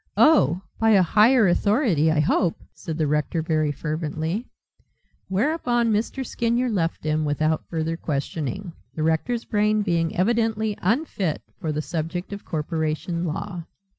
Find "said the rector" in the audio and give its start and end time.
2.73-3.43